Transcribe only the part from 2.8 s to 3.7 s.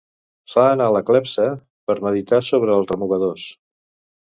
remugadors.